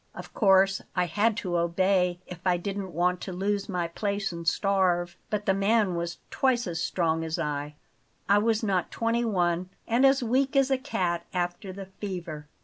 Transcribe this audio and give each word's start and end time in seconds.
Of 0.15 0.33
course 0.33 0.81
I 0.95 1.05
had 1.05 1.37
to 1.45 1.57
obey 1.59 2.19
if 2.25 2.39
I 2.43 2.57
didn't 2.57 2.91
want 2.91 3.21
to 3.21 3.31
lose 3.31 3.69
my 3.69 3.87
place 3.87 4.31
and 4.31 4.47
starve; 4.47 5.15
but 5.29 5.45
the 5.45 5.53
man 5.53 5.93
was 5.93 6.17
twice 6.31 6.65
as 6.65 6.81
strong 6.81 7.23
as 7.23 7.37
I 7.37 7.75
I 8.27 8.39
was 8.39 8.63
not 8.63 8.89
twenty 8.89 9.23
one 9.25 9.69
and 9.87 10.03
as 10.03 10.23
weak 10.23 10.55
as 10.55 10.71
a 10.71 10.77
cat 10.79 11.27
after 11.35 11.71
the 11.71 11.85
fever. 11.85 12.47